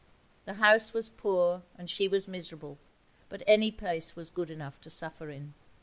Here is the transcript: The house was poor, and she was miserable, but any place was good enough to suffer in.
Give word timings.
The 0.45 0.55
house 0.55 0.93
was 0.95 1.09
poor, 1.09 1.61
and 1.77 1.87
she 1.87 2.07
was 2.07 2.27
miserable, 2.27 2.79
but 3.29 3.43
any 3.45 3.69
place 3.69 4.15
was 4.15 4.31
good 4.31 4.49
enough 4.49 4.81
to 4.81 4.89
suffer 4.89 5.29
in. 5.29 5.53